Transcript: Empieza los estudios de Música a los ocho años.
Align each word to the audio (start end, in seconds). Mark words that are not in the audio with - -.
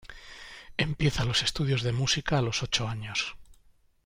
Empieza 0.77 1.25
los 1.25 1.43
estudios 1.43 1.83
de 1.83 1.91
Música 1.91 2.39
a 2.39 2.41
los 2.41 2.63
ocho 2.63 2.87
años. 2.87 3.35